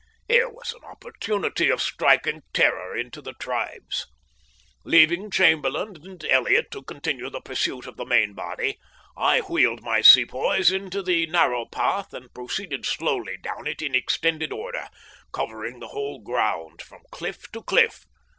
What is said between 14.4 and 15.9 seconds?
order, covering the